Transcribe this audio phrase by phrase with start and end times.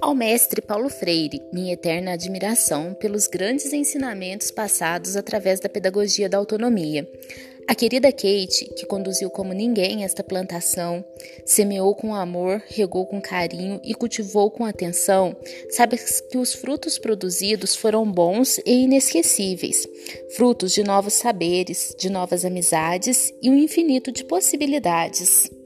[0.00, 6.38] Ao mestre Paulo Freire, minha eterna admiração pelos grandes ensinamentos passados através da pedagogia da
[6.38, 7.06] autonomia.
[7.68, 11.04] A querida Kate, que conduziu como ninguém esta plantação,
[11.44, 15.36] semeou com amor, regou com carinho e cultivou com atenção,
[15.68, 15.98] sabe
[16.30, 19.86] que os frutos produzidos foram bons e inesquecíveis,
[20.34, 25.59] frutos de novos saberes, de novas amizades e um infinito de possibilidades.